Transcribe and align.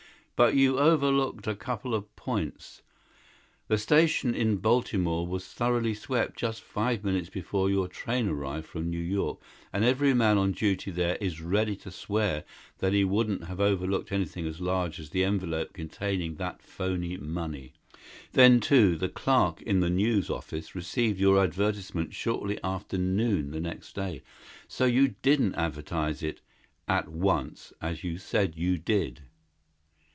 But 0.37 0.55
you 0.55 0.79
overlooked 0.79 1.45
a 1.45 1.53
couple 1.53 1.93
of 1.93 2.15
points. 2.15 2.81
The 3.67 3.77
station 3.77 4.33
in 4.33 4.57
Baltimore 4.57 5.27
was 5.27 5.45
thoroughly 5.45 5.93
swept 5.93 6.35
just 6.39 6.63
five 6.63 7.03
minutes 7.03 7.29
before 7.29 7.69
your 7.69 7.87
train 7.87 8.27
arrived 8.27 8.65
from 8.65 8.89
New 8.89 8.97
York 8.97 9.39
and 9.71 9.85
every 9.85 10.15
man 10.15 10.39
on 10.39 10.51
duty 10.53 10.89
there 10.89 11.15
is 11.17 11.41
ready 11.41 11.75
to 11.75 11.91
swear 11.91 12.43
that 12.79 12.91
he 12.91 13.03
wouldn't 13.03 13.43
have 13.43 13.59
overlooked 13.59 14.11
anything 14.11 14.47
as 14.47 14.59
large 14.59 14.99
as 14.99 15.11
the 15.11 15.23
envelope 15.23 15.73
containing 15.73 16.37
that 16.37 16.63
phony 16.63 17.17
money. 17.17 17.73
Then, 18.31 18.59
too, 18.59 18.95
the 18.97 19.09
clerk 19.09 19.61
in 19.61 19.81
the 19.81 19.91
News 19.91 20.31
office 20.31 20.73
received 20.73 21.19
your 21.19 21.37
advertisement 21.39 22.15
shortly 22.15 22.57
after 22.63 22.97
noon 22.97 23.51
the 23.51 23.61
next 23.61 23.93
day 23.93 24.23
so 24.67 24.85
you 24.85 25.09
didn't 25.21 25.53
advertise 25.53 26.23
it 26.23 26.41
'at 26.87 27.09
once,' 27.09 27.73
as 27.79 28.03
you 28.03 28.17
said 28.17 28.57
you 28.57 28.79
did. 28.79 29.21